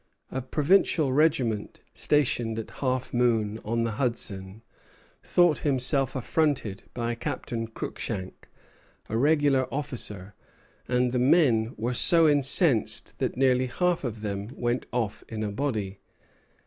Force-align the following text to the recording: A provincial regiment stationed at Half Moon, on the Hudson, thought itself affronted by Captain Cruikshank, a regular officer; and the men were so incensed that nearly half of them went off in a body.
A 0.31 0.41
provincial 0.41 1.13
regiment 1.13 1.83
stationed 1.93 2.57
at 2.57 2.71
Half 2.81 3.13
Moon, 3.13 3.59
on 3.63 3.83
the 3.83 3.91
Hudson, 4.01 4.63
thought 5.23 5.63
itself 5.63 6.15
affronted 6.15 6.81
by 6.95 7.13
Captain 7.13 7.67
Cruikshank, 7.67 8.49
a 9.09 9.15
regular 9.19 9.71
officer; 9.71 10.33
and 10.87 11.11
the 11.11 11.19
men 11.19 11.75
were 11.77 11.93
so 11.93 12.27
incensed 12.27 13.13
that 13.19 13.37
nearly 13.37 13.67
half 13.67 14.03
of 14.03 14.21
them 14.21 14.47
went 14.55 14.87
off 14.91 15.23
in 15.29 15.43
a 15.43 15.51
body. 15.51 15.99